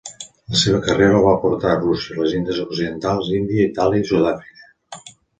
[0.51, 5.05] La seva carrera el va portar a Rússia, les Índies Occidentals, Índia, Itàlia i Sud-àfrica.